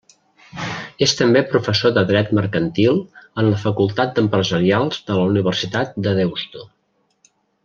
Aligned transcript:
És 1.07 1.11
també 1.17 1.43
professor 1.51 1.93
de 1.97 2.05
Dret 2.13 2.31
Mercantil 2.39 2.97
en 3.43 3.51
la 3.51 3.61
Facultat 3.67 4.17
d'Empresarials 4.17 5.01
de 5.11 5.19
la 5.21 5.29
Universitat 5.35 5.97
de 6.09 6.17
Deusto. 6.23 6.69